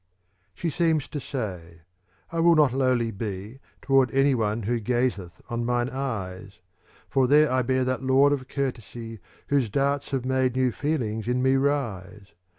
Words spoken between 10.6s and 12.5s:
feelings in me rise."